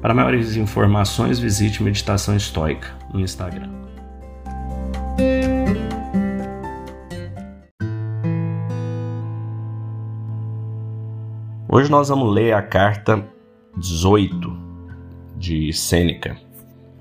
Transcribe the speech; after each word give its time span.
Para 0.00 0.14
maiores 0.14 0.56
informações, 0.56 1.38
visite 1.38 1.82
Meditação 1.82 2.34
Estoica 2.34 2.88
no 3.12 3.20
Instagram. 3.20 3.68
Hoje 11.68 11.90
nós 11.90 12.08
vamos 12.08 12.32
ler 12.32 12.54
a 12.54 12.62
carta 12.62 13.22
18 13.76 14.56
de 15.36 15.70
Sêneca, 15.74 16.34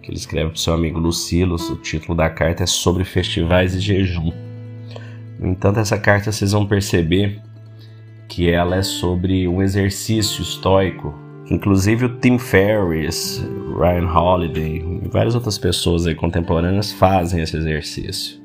que 0.01 0.11
ele 0.11 0.17
escreve 0.17 0.49
para 0.49 0.55
o 0.55 0.59
seu 0.59 0.73
amigo 0.73 0.99
Lucilus. 0.99 1.69
O 1.69 1.77
título 1.77 2.17
da 2.17 2.29
carta 2.29 2.63
é 2.63 2.67
Sobre 2.67 3.05
Festivais 3.05 3.75
e 3.75 3.79
Jejum. 3.79 4.33
No 5.39 5.47
entanto, 5.47 5.79
essa 5.79 5.97
carta 5.97 6.33
vocês 6.33 6.51
vão 6.51 6.65
perceber 6.65 7.41
que 8.27 8.51
ela 8.51 8.75
é 8.75 8.83
sobre 8.83 9.47
um 9.47 9.61
exercício 9.61 10.41
estoico 10.41 11.28
Inclusive 11.49 12.05
o 12.05 12.19
Tim 12.19 12.37
Ferriss, 12.37 13.43
Ryan 13.75 14.07
Holiday 14.07 14.83
e 15.03 15.07
várias 15.07 15.33
outras 15.33 15.57
pessoas 15.57 16.05
aí 16.05 16.13
contemporâneas 16.13 16.91
fazem 16.91 17.41
esse 17.41 17.57
exercício. 17.57 18.39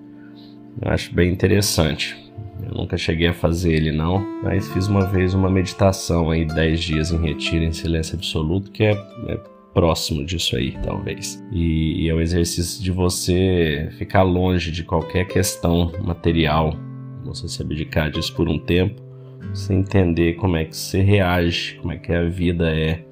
Eu 0.81 0.91
acho 0.91 1.15
bem 1.15 1.31
interessante. 1.31 2.17
Eu 2.63 2.75
nunca 2.75 2.97
cheguei 2.97 3.29
a 3.29 3.35
fazer 3.35 3.75
ele 3.75 3.93
não, 3.93 4.25
mas 4.43 4.73
fiz 4.73 4.89
uma 4.89 5.05
vez 5.05 5.35
uma 5.35 5.51
meditação 5.51 6.31
aí 6.31 6.47
10 6.47 6.81
dias 6.81 7.13
em 7.13 7.19
retiro 7.19 7.65
em 7.65 7.73
silêncio 7.73 8.15
absoluto, 8.15 8.71
que 8.71 8.85
é, 8.85 8.93
é 9.29 9.39
próximo 9.75 10.25
disso 10.25 10.57
aí, 10.57 10.73
talvez. 10.83 11.45
E, 11.53 12.05
e 12.05 12.09
é 12.09 12.15
o 12.15 12.21
exercício 12.21 12.83
de 12.83 12.91
você 12.91 13.91
ficar 13.99 14.23
longe 14.23 14.71
de 14.71 14.83
qualquer 14.83 15.27
questão 15.27 15.93
material, 16.03 16.75
você 17.23 17.49
se 17.49 17.61
abdicar 17.61 18.11
disso 18.11 18.35
por 18.35 18.49
um 18.49 18.59
tempo 18.59 19.04
você 19.51 19.75
entender 19.75 20.35
como 20.35 20.57
é 20.57 20.65
que 20.65 20.77
você 20.77 21.01
reage, 21.01 21.75
como 21.75 21.93
é 21.93 21.99
que 21.99 22.13
a 22.13 22.25
vida 22.25 22.71
é 22.71 23.05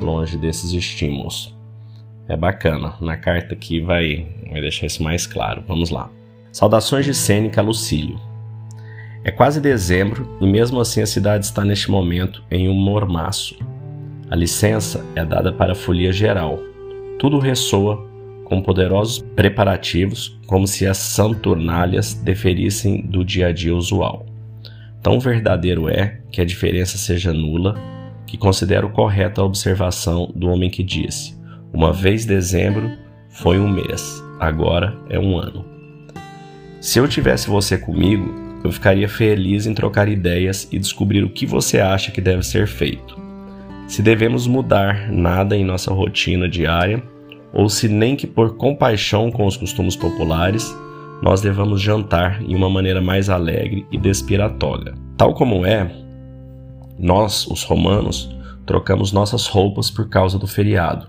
longe 0.00 0.36
desses 0.36 0.72
estímulos. 0.72 1.56
É 2.28 2.36
bacana. 2.36 2.94
Na 3.00 3.16
carta 3.16 3.54
aqui 3.54 3.80
vai, 3.80 4.26
vai 4.50 4.60
deixar 4.60 4.86
isso 4.86 5.02
mais 5.02 5.26
claro. 5.26 5.62
Vamos 5.66 5.90
lá. 5.90 6.10
Saudações 6.52 7.04
de 7.04 7.14
Sêneca 7.14 7.60
Lucílio. 7.60 8.20
É 9.24 9.30
quase 9.30 9.60
dezembro 9.60 10.36
e 10.40 10.46
mesmo 10.46 10.80
assim 10.80 11.00
a 11.00 11.06
cidade 11.06 11.44
está 11.44 11.64
neste 11.64 11.90
momento 11.90 12.42
em 12.50 12.68
um 12.68 12.74
mormaço. 12.74 13.56
A 14.30 14.34
licença 14.34 15.04
é 15.14 15.24
dada 15.24 15.52
para 15.52 15.72
a 15.72 15.76
folia 15.76 16.12
geral. 16.12 16.58
Tudo 17.18 17.38
ressoa 17.38 18.08
com 18.44 18.60
poderosos 18.60 19.24
preparativos, 19.36 20.38
como 20.46 20.66
se 20.66 20.86
as 20.86 20.98
santurnálias 20.98 22.14
deferissem 22.14 23.02
do 23.02 23.24
dia 23.24 23.48
a 23.48 23.52
dia 23.52 23.74
usual. 23.74 24.26
Tão 25.02 25.18
verdadeiro 25.18 25.88
é 25.88 26.20
que 26.30 26.40
a 26.40 26.44
diferença 26.44 26.96
seja 26.96 27.32
nula, 27.32 27.74
que 28.24 28.38
considero 28.38 28.88
correta 28.88 29.40
a 29.40 29.44
observação 29.44 30.30
do 30.34 30.48
homem 30.48 30.70
que 30.70 30.82
disse: 30.82 31.36
Uma 31.72 31.92
vez 31.92 32.24
dezembro 32.24 32.88
foi 33.28 33.58
um 33.58 33.68
mês, 33.68 34.22
agora 34.38 34.96
é 35.10 35.18
um 35.18 35.36
ano. 35.36 35.64
Se 36.80 37.00
eu 37.00 37.08
tivesse 37.08 37.50
você 37.50 37.76
comigo, 37.76 38.32
eu 38.62 38.70
ficaria 38.70 39.08
feliz 39.08 39.66
em 39.66 39.74
trocar 39.74 40.08
ideias 40.08 40.68
e 40.70 40.78
descobrir 40.78 41.24
o 41.24 41.30
que 41.30 41.46
você 41.46 41.80
acha 41.80 42.12
que 42.12 42.20
deve 42.20 42.44
ser 42.44 42.68
feito. 42.68 43.20
Se 43.88 44.02
devemos 44.02 44.46
mudar 44.46 45.10
nada 45.10 45.56
em 45.56 45.64
nossa 45.64 45.92
rotina 45.92 46.48
diária, 46.48 47.02
ou 47.52 47.68
se 47.68 47.88
nem 47.88 48.14
que 48.14 48.26
por 48.26 48.56
compaixão 48.56 49.32
com 49.32 49.46
os 49.46 49.56
costumes 49.56 49.96
populares, 49.96 50.74
nós 51.22 51.40
devamos 51.40 51.80
jantar 51.80 52.42
em 52.42 52.54
uma 52.54 52.68
maneira 52.68 53.00
mais 53.00 53.30
alegre 53.30 53.86
e 53.92 53.96
despiratória. 53.96 54.94
Tal 55.16 55.32
como 55.34 55.64
é, 55.64 55.88
nós, 56.98 57.46
os 57.46 57.62
romanos, 57.62 58.34
trocamos 58.66 59.12
nossas 59.12 59.46
roupas 59.46 59.88
por 59.88 60.08
causa 60.08 60.36
do 60.36 60.48
feriado, 60.48 61.06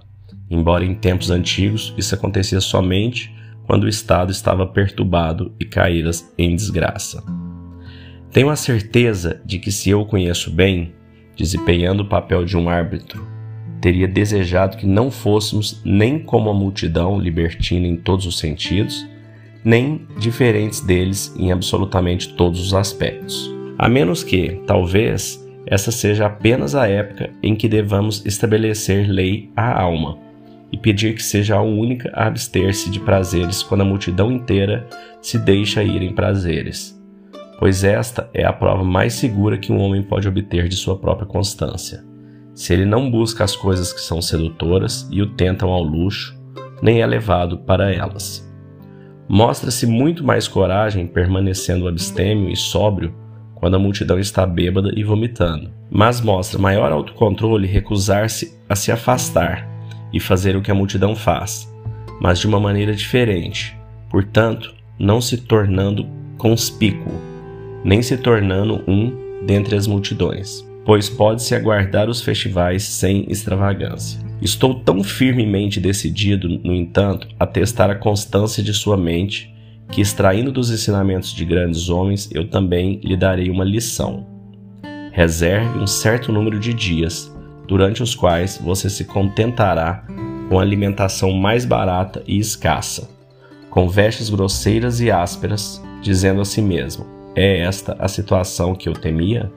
embora 0.50 0.86
em 0.86 0.94
tempos 0.94 1.32
antigos 1.32 1.94
isso 1.98 2.14
acontecia 2.14 2.62
somente 2.62 3.34
quando 3.66 3.86
o 3.86 3.90
Estado 3.90 4.32
estava 4.32 4.68
perturbado 4.68 5.52
e 5.60 5.66
caíras 5.66 6.32
em 6.38 6.56
desgraça. 6.56 7.24
Tenho 8.32 8.50
a 8.50 8.56
certeza 8.56 9.42
de 9.46 9.58
que 9.58 9.72
se 9.72 9.90
eu 9.90 10.02
o 10.02 10.06
conheço 10.06 10.52
bem, 10.52 10.94
desempenhando 11.36 12.02
o 12.02 12.10
papel 12.10 12.46
de 12.46 12.58
um 12.58 12.70
árbitro, 12.70 13.26
teria 13.80 14.08
desejado 14.08 14.78
que 14.78 14.86
não 14.86 15.10
fôssemos 15.10 15.82
nem 15.84 16.20
como 16.20 16.50
a 16.50 16.54
multidão 16.54 17.20
libertina 17.20 17.88
em 17.88 17.96
todos 17.96 18.26
os 18.26 18.38
sentidos, 18.38 19.08
nem 19.64 20.06
diferentes 20.18 20.82
deles 20.82 21.34
em 21.38 21.52
absolutamente 21.52 22.34
todos 22.34 22.60
os 22.60 22.74
aspectos. 22.74 23.52
A 23.78 23.90
menos 23.90 24.24
que, 24.24 24.62
talvez, 24.68 25.44
essa 25.66 25.92
seja 25.92 26.26
apenas 26.26 26.76
a 26.76 26.88
época 26.88 27.32
em 27.42 27.56
que 27.56 27.68
devamos 27.68 28.26
estabelecer 28.26 29.08
lei 29.10 29.50
à 29.56 29.82
alma 29.82 30.18
e 30.72 30.78
pedir 30.78 31.16
que 31.16 31.24
seja 31.24 31.56
a 31.56 31.62
única 31.62 32.12
a 32.14 32.28
abster-se 32.28 32.90
de 32.90 33.00
prazeres 33.00 33.62
quando 33.62 33.82
a 33.82 33.86
multidão 33.86 34.32
inteira 34.32 34.88
se 35.22 35.38
deixa 35.38 35.84
ir 35.84 36.02
em 36.02 36.14
prazeres, 36.14 37.00
pois 37.60 37.84
esta 37.84 38.30
é 38.34 38.44
a 38.44 38.52
prova 38.52 38.84
mais 38.84 39.14
segura 39.14 39.58
que 39.58 39.72
um 39.72 39.80
homem 39.80 40.02
pode 40.02 40.28
obter 40.28 40.68
de 40.68 40.76
sua 40.76 40.98
própria 40.98 41.28
constância. 41.28 42.04
Se 42.56 42.74
ele 42.74 42.86
não 42.86 43.10
busca 43.10 43.44
as 43.44 43.56
coisas 43.56 43.94
que 43.94 44.02
são 44.02 44.22
sedutoras 44.22 45.08
e 45.12 45.22
o 45.22 45.28
tentam 45.28 45.70
ao 45.70 45.82
luxo, 45.82 46.38
nem 46.82 47.02
é 47.02 47.06
levado 47.06 47.60
para 47.60 47.92
elas. 47.94 48.53
Mostra-se 49.28 49.86
muito 49.86 50.24
mais 50.24 50.48
coragem 50.48 51.08
permanecendo 51.08 51.88
abstêmio 51.88 52.50
e 52.50 52.56
sóbrio 52.56 53.14
quando 53.56 53.76
a 53.76 53.80
multidão 53.80 54.20
está 54.20 54.46
bêbada 54.46 54.92
e 54.94 55.04
vomitando, 55.04 55.72
mas 55.90 56.20
mostra 56.20 56.60
maior 56.60 56.92
autocontrole 56.92 57.66
recusar-se 57.66 58.60
a 58.68 58.76
se 58.76 58.92
afastar 58.92 59.66
e 60.12 60.20
fazer 60.20 60.56
o 60.58 60.62
que 60.62 60.70
a 60.70 60.76
multidão 60.76 61.16
faz, 61.16 61.74
mas 62.20 62.40
de 62.40 62.48
uma 62.48 62.60
maneira 62.60 62.94
diferente, 62.94 63.78
portanto, 64.10 64.74
não 65.00 65.22
se 65.22 65.38
tornando 65.38 66.06
conspícuo, 66.38 67.14
nem 67.86 68.02
se 68.02 68.18
tornando 68.18 68.84
um 68.86 69.46
dentre 69.46 69.76
as 69.76 69.88
multidões, 69.88 70.68
pois 70.86 71.10
pode-se 71.10 71.56
aguardar 71.56 72.10
os 72.10 72.22
festivais 72.22 72.84
sem 72.84 73.26
extravagância. 73.30 74.23
Estou 74.44 74.76
tão 74.76 75.02
firmemente 75.02 75.80
decidido, 75.80 76.50
no 76.50 76.74
entanto, 76.74 77.30
a 77.40 77.48
testar 77.48 77.90
a 77.90 77.96
constância 77.96 78.62
de 78.62 78.74
sua 78.74 78.98
mente, 78.98 79.56
que 79.90 80.02
extraindo 80.02 80.52
dos 80.52 80.70
ensinamentos 80.70 81.34
de 81.34 81.46
grandes 81.46 81.88
homens, 81.88 82.30
eu 82.30 82.50
também 82.50 83.00
lhe 83.02 83.16
darei 83.16 83.50
uma 83.50 83.64
lição. 83.64 84.28
Reserve 85.14 85.80
um 85.80 85.88
certo 85.88 86.30
número 86.30 86.60
de 86.60 86.74
dias, 86.74 87.34
durante 87.70 88.04
os 88.04 88.14
quais 88.14 88.60
você 88.62 88.90
se 88.90 89.06
contentará 89.06 90.06
com 90.50 90.60
alimentação 90.60 91.32
mais 91.32 91.64
barata 91.64 92.22
e 92.28 92.38
escassa, 92.38 93.10
com 93.70 93.88
vestes 93.88 94.30
grosseiras 94.30 95.00
e 95.00 95.10
ásperas, 95.10 95.82
dizendo 96.02 96.42
a 96.42 96.46
si 96.46 96.62
mesmo: 96.62 97.06
É 97.34 97.60
esta 97.60 97.96
a 97.98 98.10
situação 98.10 98.76
que 98.76 98.90
eu 98.90 98.94
temia? 98.94 99.50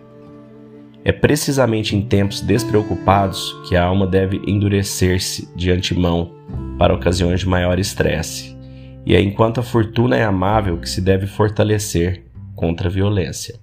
É 1.06 1.12
precisamente 1.12 1.94
em 1.94 2.02
tempos 2.02 2.40
despreocupados 2.40 3.56
que 3.68 3.76
a 3.76 3.84
alma 3.84 4.08
deve 4.08 4.42
endurecer-se 4.44 5.48
de 5.54 5.70
antemão 5.70 6.32
para 6.76 6.92
ocasiões 6.92 7.38
de 7.38 7.48
maior 7.48 7.78
estresse, 7.78 8.58
e 9.06 9.14
é 9.14 9.20
enquanto 9.20 9.60
a 9.60 9.62
fortuna 9.62 10.16
é 10.16 10.24
amável 10.24 10.76
que 10.78 10.90
se 10.90 11.00
deve 11.00 11.28
fortalecer 11.28 12.24
contra 12.56 12.88
a 12.88 12.90
violência. 12.90 13.54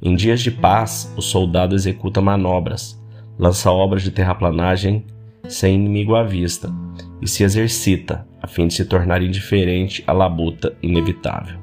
Em 0.00 0.14
dias 0.14 0.40
de 0.40 0.52
paz, 0.52 1.12
o 1.16 1.20
soldado 1.20 1.74
executa 1.74 2.20
manobras, 2.20 2.96
lança 3.36 3.72
obras 3.72 4.04
de 4.04 4.12
terraplanagem 4.12 5.04
sem 5.48 5.74
inimigo 5.74 6.14
à 6.14 6.22
vista 6.22 6.72
e 7.20 7.26
se 7.26 7.42
exercita 7.42 8.24
a 8.40 8.46
fim 8.46 8.68
de 8.68 8.74
se 8.74 8.84
tornar 8.84 9.20
indiferente 9.20 10.04
à 10.06 10.12
labuta 10.12 10.76
inevitável. 10.80 11.58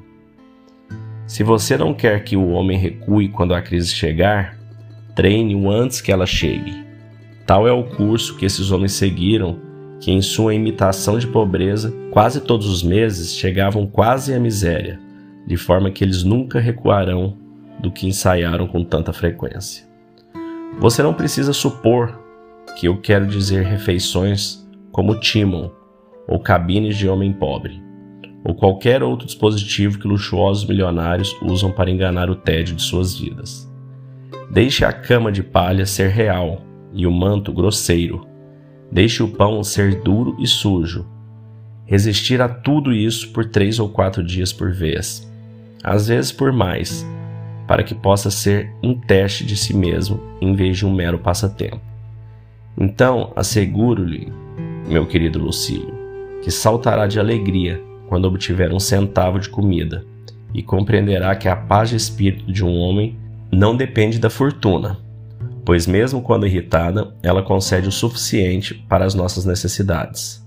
Se 1.26 1.42
você 1.42 1.78
não 1.78 1.94
quer 1.94 2.22
que 2.22 2.36
o 2.36 2.50
homem 2.50 2.76
recue 2.76 3.30
quando 3.30 3.54
a 3.54 3.62
crise 3.62 3.94
chegar, 3.94 4.65
treine-o 5.16 5.70
antes 5.70 6.02
que 6.02 6.12
ela 6.12 6.26
chegue. 6.26 6.84
Tal 7.46 7.66
é 7.66 7.72
o 7.72 7.82
curso 7.82 8.36
que 8.36 8.44
esses 8.44 8.70
homens 8.70 8.92
seguiram, 8.92 9.58
que 9.98 10.12
em 10.12 10.20
sua 10.20 10.54
imitação 10.54 11.18
de 11.18 11.26
pobreza, 11.26 11.92
quase 12.10 12.42
todos 12.42 12.68
os 12.68 12.82
meses 12.82 13.34
chegavam 13.34 13.86
quase 13.86 14.34
à 14.34 14.38
miséria, 14.38 15.00
de 15.46 15.56
forma 15.56 15.90
que 15.90 16.04
eles 16.04 16.22
nunca 16.22 16.60
recuarão 16.60 17.38
do 17.80 17.90
que 17.90 18.06
ensaiaram 18.06 18.66
com 18.66 18.84
tanta 18.84 19.12
frequência. 19.12 19.86
Você 20.78 21.02
não 21.02 21.14
precisa 21.14 21.54
supor 21.54 22.20
que 22.78 22.86
eu 22.86 23.00
quero 23.00 23.26
dizer 23.26 23.64
refeições 23.64 24.68
como 24.92 25.18
Timon, 25.18 25.70
ou 26.28 26.38
cabines 26.38 26.96
de 26.96 27.08
homem 27.08 27.32
pobre, 27.32 27.80
ou 28.44 28.54
qualquer 28.54 29.02
outro 29.02 29.26
dispositivo 29.26 29.98
que 29.98 30.08
luxuosos 30.08 30.66
milionários 30.66 31.34
usam 31.40 31.72
para 31.72 31.90
enganar 31.90 32.28
o 32.28 32.36
tédio 32.36 32.76
de 32.76 32.82
suas 32.82 33.18
vidas. 33.18 33.65
Deixe 34.50 34.84
a 34.84 34.92
cama 34.92 35.32
de 35.32 35.42
palha 35.42 35.84
ser 35.84 36.08
real 36.10 36.62
e 36.92 37.06
o 37.06 37.10
manto 37.10 37.52
grosseiro. 37.52 38.26
Deixe 38.90 39.22
o 39.22 39.28
pão 39.28 39.62
ser 39.64 40.02
duro 40.02 40.36
e 40.38 40.46
sujo. 40.46 41.04
Resistir 41.84 42.40
a 42.40 42.48
tudo 42.48 42.92
isso 42.92 43.32
por 43.32 43.44
três 43.44 43.78
ou 43.78 43.88
quatro 43.88 44.22
dias 44.22 44.52
por 44.52 44.72
vez, 44.72 45.30
às 45.82 46.08
vezes 46.08 46.32
por 46.32 46.52
mais, 46.52 47.06
para 47.66 47.82
que 47.82 47.94
possa 47.94 48.30
ser 48.30 48.72
um 48.82 48.94
teste 48.94 49.44
de 49.44 49.56
si 49.56 49.74
mesmo 49.74 50.20
em 50.40 50.54
vez 50.54 50.78
de 50.78 50.86
um 50.86 50.92
mero 50.92 51.18
passatempo. 51.18 51.80
Então, 52.78 53.32
asseguro-lhe, 53.34 54.32
meu 54.88 55.06
querido 55.06 55.38
Lucílio, 55.38 55.94
que 56.42 56.50
saltará 56.50 57.06
de 57.06 57.18
alegria 57.18 57.82
quando 58.08 58.26
obtiver 58.26 58.72
um 58.72 58.78
centavo 58.78 59.38
de 59.38 59.48
comida 59.48 60.04
e 60.54 60.62
compreenderá 60.62 61.34
que 61.34 61.48
a 61.48 61.56
paz 61.56 61.90
de 61.90 61.96
espírito 61.96 62.52
de 62.52 62.64
um 62.64 62.76
homem 62.76 63.16
não 63.52 63.76
depende 63.76 64.18
da 64.18 64.28
fortuna, 64.28 64.98
pois, 65.64 65.86
mesmo 65.86 66.22
quando 66.22 66.46
irritada, 66.46 67.12
ela 67.22 67.42
concede 67.42 67.88
o 67.88 67.92
suficiente 67.92 68.74
para 68.88 69.04
as 69.04 69.14
nossas 69.14 69.44
necessidades. 69.44 70.44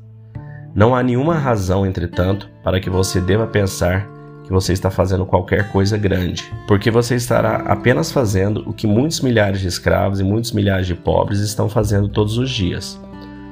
Não 0.75 0.95
há 0.95 1.01
nenhuma 1.01 1.35
razão, 1.35 1.85
entretanto, 1.85 2.49
para 2.63 2.79
que 2.79 2.89
você 2.89 3.19
deva 3.19 3.47
pensar 3.47 4.07
que 4.45 4.51
você 4.51 4.73
está 4.73 4.89
fazendo 4.89 5.25
qualquer 5.25 5.71
coisa 5.71 5.97
grande, 5.97 6.51
porque 6.67 6.89
você 6.89 7.15
estará 7.15 7.57
apenas 7.67 8.11
fazendo 8.11 8.63
o 8.67 8.73
que 8.73 8.87
muitos 8.87 9.21
milhares 9.21 9.59
de 9.59 9.67
escravos 9.67 10.19
e 10.19 10.23
muitos 10.23 10.51
milhares 10.51 10.87
de 10.87 10.95
pobres 10.95 11.39
estão 11.39 11.69
fazendo 11.69 12.07
todos 12.07 12.37
os 12.37 12.49
dias. 12.49 12.99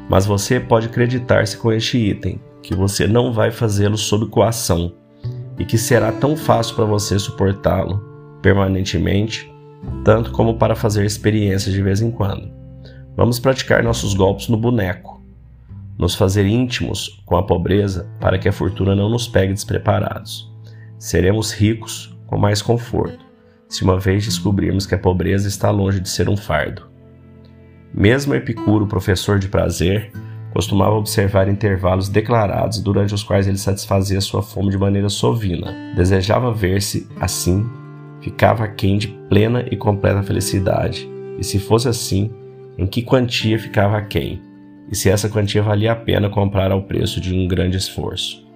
Mas 0.10 0.26
você 0.26 0.60
pode 0.60 0.88
acreditar-se 0.88 1.58
com 1.58 1.72
este 1.72 1.98
item, 1.98 2.40
que 2.64 2.76
você 2.76 3.08
não 3.08 3.34
vai 3.34 3.52
fazê-lo 3.52 3.98
sob 3.98 4.28
coação 4.28 4.94
e 5.60 5.66
que 5.66 5.78
será 5.78 6.12
tão 6.12 6.36
fácil 6.36 6.76
para 6.76 6.86
você 6.86 7.20
suportá-lo 7.20 8.06
permanentemente, 8.42 9.51
tanto 10.04 10.31
como 10.31 10.57
para 10.57 10.75
fazer 10.75 11.06
experiências 11.06 11.74
de 11.74 11.81
vez 11.81 12.01
em 12.01 12.12
quando. 12.12 12.51
Vamos 13.16 13.39
praticar 13.39 13.84
nossos 13.84 14.13
golpes 14.13 14.48
no 14.48 14.57
boneco, 14.57 15.22
nos 15.98 16.13
fazer 16.13 16.45
íntimos 16.45 17.22
com 17.25 17.36
a 17.36 17.44
pobreza 17.44 18.10
para 18.19 18.38
que 18.38 18.48
a 18.48 18.54
fortuna 18.54 18.95
não 18.95 19.10
nos 19.10 19.28
pegue 19.28 19.54
despreparados. 19.54 20.51
Seremos 21.00 21.51
ricos 21.51 22.16
com 22.28 22.38
mais 22.38 22.62
conforto, 22.62 23.25
se 23.68 23.84
uma 23.84 24.00
vez 24.00 24.25
descobrirmos 24.25 24.86
que 24.86 24.95
a 24.95 25.00
pobreza 25.00 25.48
está 25.48 25.72
longe 25.72 26.00
de 26.00 26.10
ser 26.10 26.30
um 26.30 26.38
fardo. 26.38 26.84
Mesmo 27.94 28.36
Epicuro, 28.36 28.86
professor 28.86 29.39
de 29.39 29.48
prazer, 29.48 30.12
costumava 30.54 30.95
observar 30.95 31.48
intervalos 31.48 32.10
declarados 32.10 32.80
durante 32.80 33.13
os 33.13 33.24
quais 33.24 33.48
ele 33.48 33.57
satisfazia 33.57 34.22
sua 34.22 34.42
fome 34.42 34.69
de 34.69 34.78
maneira 34.78 35.10
sovina. 35.10 35.94
Desejava 35.95 36.54
ver-se, 36.54 37.07
assim, 37.19 37.68
ficava 38.22 38.64
aquém 38.64 38.98
de 38.98 39.08
plena 39.08 39.66
e 39.72 39.75
completa 39.75 40.24
felicidade, 40.24 41.10
e 41.40 41.44
se 41.44 41.60
fosse 41.60 41.88
assim, 41.88 42.31
em 42.78 42.86
que 42.86 43.02
quantia 43.02 43.58
ficava 43.58 43.98
aquém, 43.98 44.42
e 44.90 44.96
se 44.96 45.10
essa 45.10 45.30
quantia 45.30 45.62
valia 45.62 45.92
a 45.92 45.96
pena 45.96 46.30
comprar 46.30 46.72
ao 46.72 46.84
preço 46.84 47.19
de 47.19 47.34
um 47.34 47.48
grande 47.48 47.78
esforço. 47.78 48.48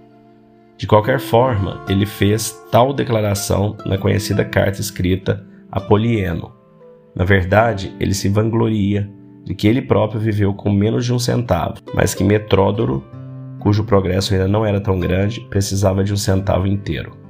De 0.78 0.88
qualquer 0.88 1.19
forma, 1.19 1.81
ele 1.88 2.06
fez 2.06 2.60
tal 2.72 2.94
declaração 2.94 3.78
na 3.86 3.98
conhecida 3.98 4.44
carta 4.44 4.81
escrita 4.81 5.46
a 5.72 5.80
Polieno. 5.80 6.52
Na 7.16 7.24
verdade, 7.24 7.94
ele 8.00 8.14
se 8.14 8.28
vangloria 8.30 9.07
de 9.44 9.54
que 9.54 9.68
ele 9.68 9.81
próprio 9.81 10.19
viveu 10.19 10.54
com 10.54 10.72
menos 10.72 11.06
de 11.06 11.14
um 11.14 11.19
centavo, 11.19 11.75
mas 11.94 12.16
que 12.16 12.24
Metródoro, 12.24 13.04
cujo 13.60 13.84
progresso 13.84 14.34
ainda 14.34 14.48
não 14.48 14.66
era 14.66 14.81
tão 14.81 15.00
grande, 15.00 15.42
precisava 15.50 16.04
de 16.04 16.14
um 16.14 16.18
centavo 16.18 16.66
inteiro. 16.66 17.20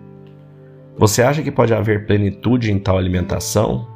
Você 0.98 1.22
acha 1.22 1.42
que 1.42 1.52
pode 1.52 1.74
haver 1.74 2.06
plenitude 2.06 2.72
em 2.72 2.78
tal 2.78 2.98
alimentação? 2.98 3.88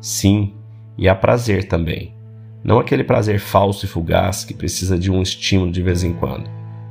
Sim, 0.00 0.54
e 0.96 1.08
há 1.08 1.14
prazer 1.14 1.68
também. 1.68 2.14
Não 2.62 2.78
aquele 2.78 3.02
prazer 3.02 3.40
falso 3.40 3.84
e 3.84 3.88
fugaz 3.88 4.44
que 4.44 4.54
precisa 4.54 4.98
de 4.98 5.10
um 5.10 5.20
estímulo 5.22 5.72
de 5.72 5.82
vez 5.82 6.04
em 6.04 6.12
quando, 6.12 6.48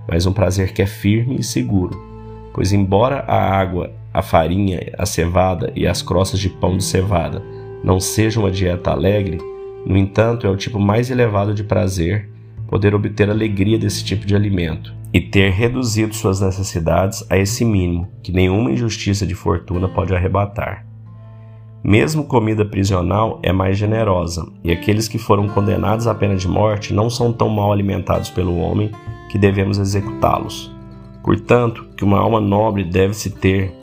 mas 0.07 0.25
um 0.25 0.33
prazer 0.33 0.73
que 0.73 0.81
é 0.81 0.87
firme 0.87 1.37
e 1.39 1.43
seguro 1.43 2.11
pois, 2.53 2.73
embora 2.73 3.23
a 3.27 3.57
água, 3.57 3.91
a 4.13 4.21
farinha, 4.21 4.91
a 4.97 5.05
cevada 5.05 5.71
e 5.75 5.87
as 5.87 6.01
crostas 6.01 6.39
de 6.39 6.49
pão 6.49 6.77
de 6.77 6.83
cevada 6.83 7.41
não 7.83 7.99
sejam 7.99 8.43
uma 8.43 8.51
dieta 8.51 8.91
alegre, 8.91 9.37
no 9.85 9.97
entanto, 9.97 10.45
é 10.45 10.49
o 10.49 10.57
tipo 10.57 10.79
mais 10.79 11.09
elevado 11.09 11.53
de 11.53 11.63
prazer 11.63 12.29
poder 12.67 12.93
obter 12.93 13.29
alegria 13.29 13.79
desse 13.79 14.03
tipo 14.03 14.25
de 14.25 14.35
alimento 14.35 14.93
e 15.13 15.19
ter 15.19 15.51
reduzido 15.51 16.15
suas 16.15 16.39
necessidades 16.39 17.25
a 17.29 17.37
esse 17.37 17.65
mínimo 17.65 18.07
que 18.23 18.31
nenhuma 18.31 18.71
injustiça 18.71 19.25
de 19.25 19.35
fortuna 19.35 19.87
pode 19.87 20.15
arrebatar. 20.15 20.85
Mesmo 21.83 22.25
comida 22.25 22.63
prisional 22.63 23.39
é 23.41 23.51
mais 23.51 23.77
generosa, 23.77 24.45
e 24.63 24.71
aqueles 24.71 25.07
que 25.07 25.17
foram 25.17 25.47
condenados 25.47 26.05
à 26.05 26.13
pena 26.13 26.35
de 26.35 26.47
morte 26.47 26.93
não 26.93 27.09
são 27.09 27.33
tão 27.33 27.49
mal 27.49 27.71
alimentados 27.71 28.29
pelo 28.29 28.57
homem 28.57 28.91
que 29.31 29.37
devemos 29.37 29.79
executá-los. 29.79 30.71
Portanto, 31.23 31.87
que 31.97 32.03
uma 32.03 32.19
alma 32.19 32.39
nobre 32.39 32.83
deve-se 32.83 33.31
ter 33.31 33.73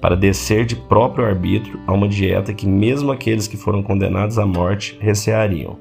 para 0.00 0.14
descer 0.14 0.66
de 0.66 0.76
próprio 0.76 1.26
arbítrio 1.26 1.80
a 1.86 1.92
uma 1.92 2.06
dieta 2.06 2.52
que 2.52 2.66
mesmo 2.66 3.10
aqueles 3.10 3.48
que 3.48 3.56
foram 3.56 3.82
condenados 3.82 4.38
à 4.38 4.44
morte 4.44 4.96
receariam. 5.00 5.78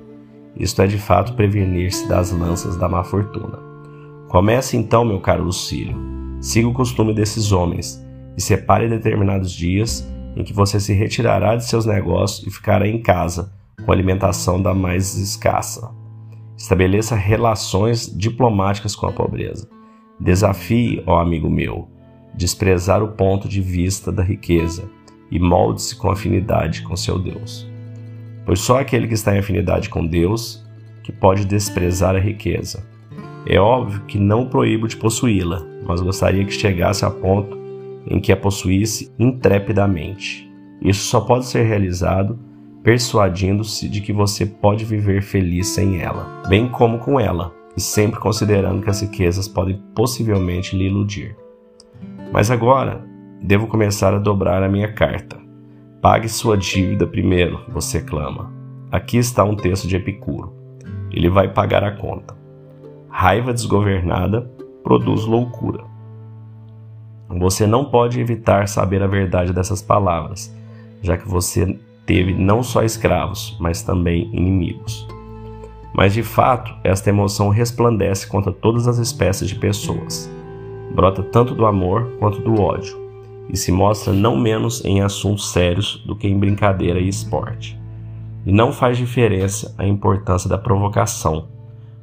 Isto 0.58 0.82
é 0.82 0.88
de 0.88 0.98
fato 0.98 1.34
prevenir-se 1.34 2.08
das 2.08 2.32
lanças 2.32 2.78
da 2.78 2.88
má 2.88 3.04
fortuna. 3.04 3.65
Comece 4.36 4.76
então, 4.76 5.06
meu 5.06 5.22
caro 5.22 5.46
Lucílio. 5.46 5.96
Siga 6.42 6.68
o 6.68 6.74
costume 6.74 7.14
desses 7.14 7.54
homens 7.54 8.06
e 8.38 8.42
separe 8.42 8.90
determinados 8.90 9.50
dias 9.50 10.06
em 10.36 10.44
que 10.44 10.52
você 10.52 10.78
se 10.78 10.92
retirará 10.92 11.56
de 11.56 11.64
seus 11.64 11.86
negócios 11.86 12.46
e 12.46 12.52
ficará 12.52 12.86
em 12.86 13.02
casa 13.02 13.54
com 13.86 13.94
alimentação 13.94 14.62
da 14.62 14.74
mais 14.74 15.16
escassa. 15.16 15.90
Estabeleça 16.58 17.16
relações 17.16 18.14
diplomáticas 18.14 18.94
com 18.94 19.08
a 19.08 19.14
pobreza. 19.14 19.70
Desafie, 20.20 21.02
ó 21.08 21.18
amigo 21.22 21.50
meu, 21.50 21.88
desprezar 22.34 23.02
o 23.02 23.14
ponto 23.14 23.48
de 23.48 23.62
vista 23.62 24.12
da 24.12 24.22
riqueza 24.22 24.84
e 25.32 25.40
molde-se 25.40 25.96
com 25.96 26.12
afinidade 26.12 26.82
com 26.82 26.98
seu 26.98 27.18
Deus. 27.18 27.66
Pois 28.46 28.60
só 28.60 28.82
aquele 28.82 29.08
que 29.08 29.14
está 29.14 29.34
em 29.34 29.40
afinidade 29.40 29.88
com 29.88 30.06
Deus 30.06 30.62
que 31.06 31.14
pode 31.14 31.46
desprezar 31.46 32.18
a 32.18 32.20
riqueza. 32.20 32.95
É 33.48 33.60
óbvio 33.60 34.02
que 34.08 34.18
não 34.18 34.48
proíbo 34.48 34.88
de 34.88 34.98
possuí-la, 34.98 35.64
mas 35.86 36.02
gostaria 36.02 36.44
que 36.44 36.54
chegasse 36.54 37.06
a 37.06 37.12
ponto 37.12 37.58
em 38.08 38.20
que 38.20 38.32
a 38.32 38.38
possuísse 38.38 39.12
intrepidamente. 39.20 40.52
Isso 40.82 41.06
só 41.06 41.22
pode 41.22 41.46
ser 41.46 41.64
realizado 41.64 42.40
persuadindo-se 42.84 43.90
de 43.90 44.00
que 44.00 44.14
você 44.14 44.46
pode 44.46 44.86
viver 44.86 45.24
feliz 45.24 45.70
sem 45.70 46.02
ela, 46.02 46.44
bem 46.48 46.70
como 46.70 47.00
com 47.00 47.20
ela, 47.20 47.52
e 47.76 47.82
sempre 47.82 48.20
considerando 48.20 48.84
que 48.84 48.90
as 48.90 49.02
riquezas 49.02 49.48
podem 49.48 49.82
possivelmente 49.96 50.78
lhe 50.78 50.86
iludir. 50.86 51.36
Mas 52.32 52.52
agora 52.52 53.04
devo 53.42 53.66
começar 53.66 54.14
a 54.14 54.20
dobrar 54.20 54.62
a 54.62 54.70
minha 54.70 54.94
carta. 54.94 55.38
Pague 56.00 56.30
sua 56.30 56.56
dívida 56.56 57.08
primeiro, 57.08 57.60
você 57.70 58.02
clama. 58.02 58.54
Aqui 58.92 59.18
está 59.18 59.44
um 59.44 59.56
texto 59.56 59.88
de 59.88 59.96
Epicuro. 59.96 60.54
Ele 61.12 61.28
vai 61.28 61.52
pagar 61.52 61.84
a 61.84 61.92
conta. 61.92 62.36
Raiva 63.18 63.54
desgovernada 63.54 64.42
produz 64.84 65.24
loucura. 65.24 65.86
Você 67.30 67.66
não 67.66 67.86
pode 67.86 68.20
evitar 68.20 68.68
saber 68.68 69.02
a 69.02 69.08
verdade 69.08 69.54
dessas 69.54 69.82
palavras, 69.82 70.54
já 71.02 71.16
que 71.16 71.26
você 71.26 71.80
teve 72.06 72.34
não 72.34 72.62
só 72.62 72.84
escravos, 72.84 73.56
mas 73.58 73.82
também 73.82 74.30
inimigos. 74.36 75.08
Mas 75.94 76.14
de 76.14 76.24
fato, 76.24 76.76
esta 76.84 77.10
emoção 77.10 77.48
resplandece 77.48 78.28
contra 78.28 78.52
todas 78.52 78.86
as 78.86 78.98
espécies 78.98 79.48
de 79.48 79.56
pessoas. 79.56 80.30
Brota 80.94 81.24
tanto 81.24 81.56
do 81.56 81.66
amor 81.66 82.18
quanto 82.20 82.42
do 82.42 82.62
ódio, 82.62 83.00
e 83.50 83.56
se 83.56 83.72
mostra 83.72 84.12
não 84.12 84.38
menos 84.38 84.84
em 84.84 85.02
assuntos 85.02 85.54
sérios 85.54 86.04
do 86.06 86.18
que 86.18 86.28
em 86.28 86.38
brincadeira 86.38 87.00
e 87.00 87.08
esporte. 87.08 87.80
E 88.46 88.52
não 88.52 88.74
faz 88.74 88.98
diferença 88.98 89.74
a 89.78 89.88
importância 89.88 90.50
da 90.50 90.58
provocação, 90.58 91.55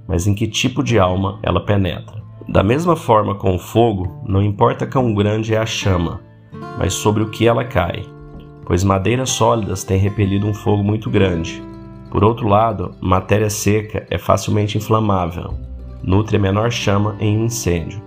mas 0.06 0.26
em 0.26 0.34
que 0.34 0.46
tipo 0.46 0.82
de 0.82 0.98
alma 0.98 1.38
ela 1.42 1.64
penetra. 1.64 2.22
Da 2.48 2.62
mesma 2.62 2.96
forma 2.96 3.34
com 3.34 3.54
o 3.54 3.58
fogo, 3.58 4.20
não 4.26 4.42
importa 4.42 4.86
quão 4.86 5.14
grande 5.14 5.54
é 5.54 5.58
a 5.58 5.66
chama, 5.66 6.20
mas 6.78 6.92
sobre 6.92 7.22
o 7.22 7.30
que 7.30 7.46
ela 7.46 7.64
cai, 7.64 8.04
pois 8.66 8.82
madeiras 8.84 9.30
sólidas 9.30 9.84
têm 9.84 9.98
repelido 9.98 10.46
um 10.46 10.54
fogo 10.54 10.82
muito 10.82 11.08
grande, 11.08 11.62
por 12.12 12.22
outro 12.22 12.46
lado, 12.46 12.94
matéria 13.00 13.48
seca 13.48 14.06
é 14.10 14.18
facilmente 14.18 14.76
inflamável, 14.76 15.54
nutre 16.02 16.36
a 16.36 16.38
menor 16.38 16.70
chama 16.70 17.16
em 17.18 17.38
um 17.38 17.46
incêndio. 17.46 18.02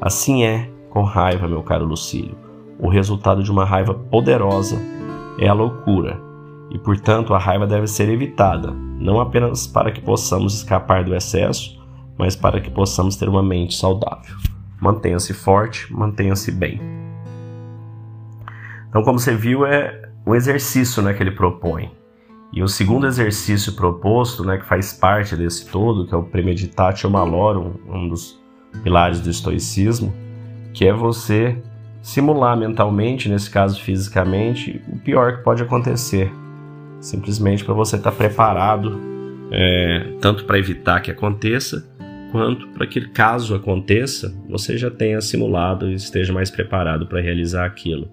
Assim 0.00 0.44
é 0.44 0.70
com 0.88 1.02
raiva, 1.02 1.48
meu 1.48 1.60
caro 1.60 1.84
Lucílio. 1.84 2.38
O 2.78 2.88
resultado 2.88 3.42
de 3.42 3.50
uma 3.50 3.64
raiva 3.64 3.92
poderosa 3.92 4.80
é 5.36 5.48
a 5.48 5.52
loucura, 5.52 6.20
e 6.70 6.78
portanto 6.78 7.34
a 7.34 7.38
raiva 7.38 7.66
deve 7.66 7.86
ser 7.86 8.08
evitada, 8.08 8.70
não 8.70 9.20
apenas 9.20 9.66
para 9.66 9.90
que 9.90 10.00
possamos 10.00 10.54
escapar 10.54 11.04
do 11.04 11.14
excesso, 11.14 11.80
mas 12.18 12.36
para 12.36 12.60
que 12.60 12.70
possamos 12.70 13.16
ter 13.16 13.28
uma 13.28 13.42
mente 13.42 13.74
saudável. 13.74 14.36
Mantenha-se 14.80 15.34
forte, 15.34 15.92
mantenha-se 15.92 16.52
bem. 16.52 16.80
Então, 18.88 19.02
como 19.02 19.18
você 19.18 19.34
viu, 19.34 19.64
é 19.64 20.10
o 20.26 20.34
exercício 20.34 21.02
né, 21.02 21.14
que 21.14 21.22
ele 21.22 21.30
propõe. 21.30 21.90
E 22.52 22.62
o 22.62 22.68
segundo 22.68 23.06
exercício 23.06 23.74
proposto, 23.74 24.44
né, 24.44 24.58
que 24.58 24.64
faz 24.64 24.92
parte 24.92 25.36
desse 25.36 25.66
todo, 25.70 26.06
que 26.06 26.14
é 26.14 26.16
o 26.16 26.24
Premeditatio 26.24 27.08
Malorum, 27.08 27.74
um 27.88 28.08
dos 28.08 28.40
pilares 28.82 29.20
do 29.20 29.30
estoicismo, 29.30 30.12
que 30.74 30.86
é 30.86 30.92
você 30.92 31.62
simular 32.02 32.56
mentalmente, 32.56 33.28
nesse 33.28 33.50
caso 33.50 33.80
fisicamente, 33.80 34.82
o 34.88 34.98
pior 34.98 35.36
que 35.36 35.44
pode 35.44 35.62
acontecer. 35.62 36.32
Simplesmente 37.00 37.64
para 37.64 37.74
você 37.74 37.96
estar 37.96 38.10
tá 38.10 38.16
preparado, 38.16 39.00
é, 39.50 40.14
tanto 40.20 40.44
para 40.44 40.58
evitar 40.58 41.00
que 41.00 41.10
aconteça, 41.10 41.88
quanto 42.30 42.68
para 42.68 42.86
que 42.86 43.08
caso 43.08 43.54
aconteça, 43.54 44.34
você 44.48 44.76
já 44.76 44.90
tenha 44.90 45.20
simulado 45.20 45.90
e 45.90 45.94
esteja 45.94 46.32
mais 46.32 46.50
preparado 46.50 47.06
para 47.06 47.20
realizar 47.20 47.64
aquilo. 47.64 48.08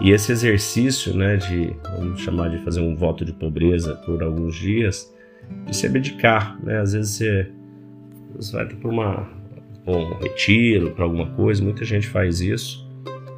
E 0.00 0.12
esse 0.12 0.32
exercício, 0.32 1.14
né, 1.14 1.36
de 1.36 1.76
vamos 1.96 2.20
chamar 2.22 2.48
de 2.48 2.58
fazer 2.64 2.80
um 2.80 2.96
voto 2.96 3.24
de 3.24 3.32
pobreza 3.34 3.94
por 4.06 4.22
alguns 4.22 4.54
dias, 4.54 5.12
de 5.66 5.76
se 5.76 5.86
abdicar, 5.86 6.58
né? 6.64 6.80
Às 6.80 6.94
vezes 6.94 7.16
você, 7.16 7.50
você 8.34 8.56
vai 8.56 8.66
para 8.66 8.88
uma 8.88 9.40
um 9.86 10.14
retiro, 10.18 10.90
para 10.92 11.04
alguma 11.04 11.26
coisa, 11.26 11.62
muita 11.62 11.84
gente 11.84 12.06
faz 12.06 12.40
isso 12.40 12.88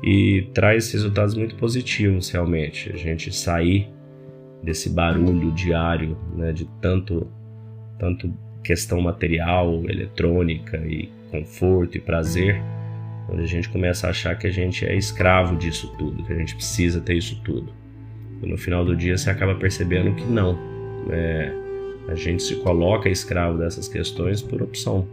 e 0.03 0.49
traz 0.53 0.93
resultados 0.93 1.35
muito 1.35 1.55
positivos 1.57 2.31
realmente. 2.31 2.91
A 2.93 2.97
gente 2.97 3.33
sair 3.33 3.89
desse 4.63 4.91
barulho 4.91 5.51
diário, 5.53 6.17
né, 6.37 6.53
de 6.53 6.65
tanto 6.81 7.27
tanto 7.99 8.33
questão 8.65 9.01
material, 9.01 9.85
eletrônica 9.85 10.77
e 10.79 11.11
conforto 11.31 11.97
e 11.97 12.01
prazer 12.01 12.61
onde 13.29 13.43
a 13.43 13.47
gente 13.47 13.69
começa 13.69 14.07
a 14.07 14.11
achar 14.11 14.37
que 14.37 14.47
a 14.47 14.51
gente 14.51 14.85
é 14.85 14.95
escravo 14.95 15.57
disso 15.57 15.93
tudo, 15.99 16.23
que 16.25 16.33
a 16.33 16.37
gente 16.37 16.55
precisa 16.55 17.01
ter 17.01 17.15
isso 17.15 17.41
tudo. 17.43 17.73
E 18.43 18.47
no 18.47 18.59
final 18.59 18.85
do 18.85 18.97
dia 18.97 19.17
você 19.17 19.31
acaba 19.31 19.55
percebendo 19.55 20.15
que 20.15 20.25
não. 20.25 20.59
É, 21.11 21.53
a 22.09 22.15
gente 22.15 22.43
se 22.43 22.57
coloca 22.57 23.09
escravo 23.09 23.59
dessas 23.59 23.89
questões 23.89 24.43
por 24.43 24.61
opção, 24.63 25.07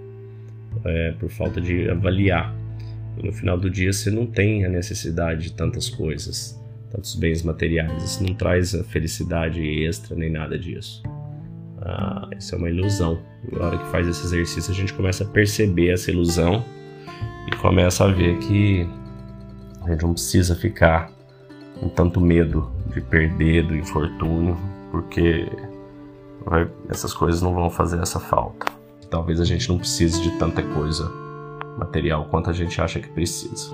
é, 0.83 1.11
por 1.19 1.29
falta 1.29 1.61
de 1.61 1.89
avaliar. 1.89 2.53
E 3.17 3.25
no 3.25 3.31
final 3.31 3.57
do 3.57 3.69
dia 3.69 3.93
você 3.93 4.09
não 4.09 4.25
tem 4.25 4.65
a 4.65 4.69
necessidade 4.69 5.43
de 5.43 5.53
tantas 5.53 5.89
coisas, 5.89 6.59
tantos 6.91 7.15
bens 7.15 7.43
materiais. 7.43 8.03
Isso 8.03 8.23
não 8.23 8.33
traz 8.33 8.73
a 8.73 8.83
felicidade 8.83 9.61
extra 9.83 10.15
nem 10.15 10.31
nada 10.31 10.57
disso. 10.57 11.03
Ah, 11.81 12.27
isso 12.37 12.55
é 12.55 12.57
uma 12.57 12.69
ilusão. 12.69 13.19
E 13.49 13.55
na 13.55 13.65
hora 13.65 13.77
que 13.77 13.87
faz 13.89 14.07
esse 14.07 14.25
exercício 14.25 14.71
a 14.71 14.75
gente 14.75 14.93
começa 14.93 15.23
a 15.23 15.27
perceber 15.27 15.91
essa 15.91 16.11
ilusão 16.11 16.63
e 17.47 17.55
começa 17.57 18.03
a 18.03 18.11
ver 18.11 18.37
que 18.39 18.87
a 19.81 19.91
gente 19.91 20.03
não 20.03 20.13
precisa 20.13 20.55
ficar 20.55 21.11
com 21.79 21.87
tanto 21.89 22.19
medo 22.19 22.69
de 22.93 23.01
perder 23.01 23.65
do 23.65 23.75
infortúnio, 23.75 24.57
porque 24.91 25.47
essas 26.89 27.13
coisas 27.13 27.41
não 27.41 27.53
vão 27.53 27.69
fazer 27.69 28.01
essa 28.01 28.19
falta. 28.19 28.65
Talvez 29.09 29.39
a 29.39 29.45
gente 29.45 29.69
não 29.69 29.77
precise 29.77 30.21
de 30.21 30.31
tanta 30.37 30.61
coisa 30.61 31.09
material 31.77 32.25
quanto 32.25 32.49
a 32.49 32.53
gente 32.53 32.79
acha 32.81 32.99
que 32.99 33.07
precisa. 33.09 33.73